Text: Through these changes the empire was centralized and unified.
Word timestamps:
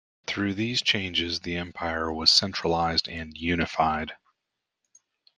Through 0.25 0.55
these 0.55 0.81
changes 0.81 1.41
the 1.41 1.57
empire 1.57 2.11
was 2.11 2.31
centralized 2.31 3.07
and 3.07 3.37
unified. 3.37 4.15